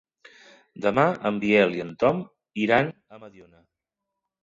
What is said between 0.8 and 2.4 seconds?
Demà en Biel i en Tom